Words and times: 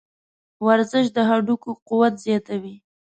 ورزش 0.67 1.05
د 1.15 1.17
هډوکو 1.29 1.71
قوت 1.87 2.13
زیاتوي. 2.25 2.75